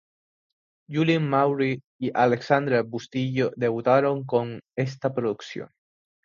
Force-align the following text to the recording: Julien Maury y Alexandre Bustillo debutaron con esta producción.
Julien 0.89 1.29
Maury 1.29 1.79
y 1.99 2.09
Alexandre 2.15 2.81
Bustillo 2.81 3.51
debutaron 3.55 4.23
con 4.25 4.59
esta 4.75 5.13
producción. 5.13 5.69